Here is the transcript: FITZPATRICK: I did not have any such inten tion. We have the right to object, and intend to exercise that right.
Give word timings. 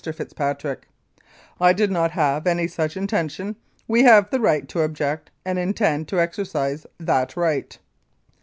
FITZPATRICK: 0.03 0.87
I 1.59 1.73
did 1.73 1.91
not 1.91 2.09
have 2.09 2.47
any 2.47 2.65
such 2.67 2.95
inten 2.95 3.29
tion. 3.29 3.55
We 3.87 4.01
have 4.01 4.31
the 4.31 4.39
right 4.39 4.67
to 4.69 4.81
object, 4.81 5.29
and 5.45 5.59
intend 5.59 6.07
to 6.07 6.19
exercise 6.19 6.87
that 6.99 7.37
right. 7.37 7.77